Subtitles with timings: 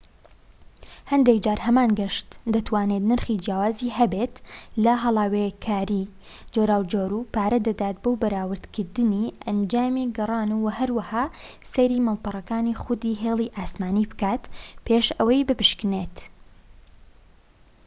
[1.11, 4.33] هەندێک جار هەمان گەشت دەتوانێت نرخی جیاوازی هەبێت
[4.83, 6.05] لە هەڵاوێکاری
[6.53, 11.25] جۆراوجۆر و پارە دەدات بۆ بەراوردکردنی ئەنجامی گەڕان و هەروەها
[11.73, 14.43] سەیری ماڵپەڕەکانی خودی هێڵی ئاسمانی بکات
[14.85, 16.15] پێش ئەوەی بپشکنێت